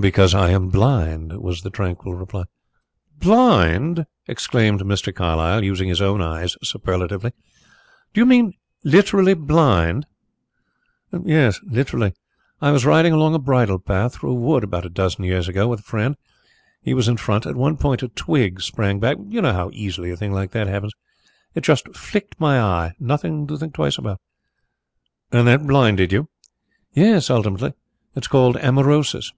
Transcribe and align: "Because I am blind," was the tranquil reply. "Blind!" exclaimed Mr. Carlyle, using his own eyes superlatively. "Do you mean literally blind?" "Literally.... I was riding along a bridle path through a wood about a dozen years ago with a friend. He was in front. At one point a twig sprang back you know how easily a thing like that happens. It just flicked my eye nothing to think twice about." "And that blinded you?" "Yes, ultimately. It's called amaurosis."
"Because 0.00 0.36
I 0.36 0.50
am 0.50 0.68
blind," 0.68 1.36
was 1.40 1.62
the 1.62 1.68
tranquil 1.70 2.14
reply. 2.14 2.44
"Blind!" 3.18 4.06
exclaimed 4.28 4.82
Mr. 4.82 5.12
Carlyle, 5.12 5.64
using 5.64 5.88
his 5.88 6.00
own 6.00 6.22
eyes 6.22 6.56
superlatively. 6.62 7.32
"Do 8.14 8.20
you 8.20 8.24
mean 8.24 8.52
literally 8.84 9.34
blind?" 9.34 10.06
"Literally.... 11.10 12.14
I 12.60 12.70
was 12.70 12.86
riding 12.86 13.12
along 13.12 13.34
a 13.34 13.40
bridle 13.40 13.80
path 13.80 14.14
through 14.14 14.30
a 14.30 14.34
wood 14.34 14.62
about 14.62 14.86
a 14.86 14.90
dozen 14.90 15.24
years 15.24 15.48
ago 15.48 15.66
with 15.66 15.80
a 15.80 15.82
friend. 15.82 16.16
He 16.80 16.94
was 16.94 17.08
in 17.08 17.16
front. 17.16 17.44
At 17.44 17.56
one 17.56 17.76
point 17.76 18.04
a 18.04 18.08
twig 18.08 18.60
sprang 18.62 19.00
back 19.00 19.16
you 19.26 19.42
know 19.42 19.52
how 19.54 19.70
easily 19.72 20.12
a 20.12 20.16
thing 20.16 20.30
like 20.32 20.52
that 20.52 20.68
happens. 20.68 20.92
It 21.56 21.64
just 21.64 21.96
flicked 21.96 22.38
my 22.38 22.60
eye 22.60 22.92
nothing 23.00 23.44
to 23.48 23.56
think 23.58 23.74
twice 23.74 23.98
about." 23.98 24.20
"And 25.32 25.48
that 25.48 25.66
blinded 25.66 26.12
you?" 26.12 26.28
"Yes, 26.92 27.28
ultimately. 27.28 27.72
It's 28.14 28.28
called 28.28 28.56
amaurosis." 28.58 29.32